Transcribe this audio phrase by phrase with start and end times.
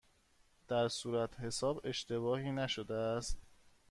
[0.67, 3.37] در صورتحساب اشتباهی نشده است؟